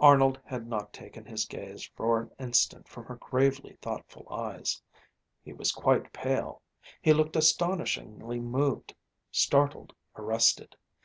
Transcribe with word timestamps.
Arnold 0.00 0.40
had 0.44 0.66
not 0.66 0.92
taken 0.92 1.24
his 1.24 1.44
gaze 1.44 1.84
for 1.94 2.20
an 2.20 2.32
instant 2.40 2.88
from 2.88 3.04
her 3.04 3.14
gravely 3.14 3.78
thoughtful 3.80 4.26
eyes. 4.28 4.82
He 5.44 5.52
was 5.52 5.70
quite 5.70 6.12
pale. 6.12 6.60
He 7.00 7.12
looked 7.12 7.36
astonishingly 7.36 8.40
moved, 8.40 8.96
startled, 9.30 9.94
arrested. 10.16 10.74